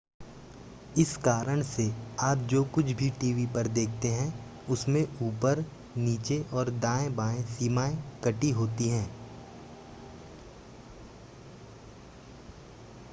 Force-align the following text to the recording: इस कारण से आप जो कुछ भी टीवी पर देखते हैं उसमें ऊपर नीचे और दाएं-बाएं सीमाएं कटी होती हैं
इस 0.97 1.15
कारण 1.17 1.61
से 1.61 1.83
आप 2.19 2.37
जो 2.37 2.63
कुछ 2.65 2.85
भी 2.85 3.09
टीवी 3.09 3.45
पर 3.45 3.67
देखते 3.67 4.07
हैं 4.07 4.33
उसमें 4.69 5.01
ऊपर 5.21 5.65
नीचे 5.97 6.43
और 6.53 6.69
दाएं-बाएं 6.79 7.43
सीमाएं 7.43 7.95
कटी 8.23 8.49
होती 8.51 8.89
हैं 8.89 9.09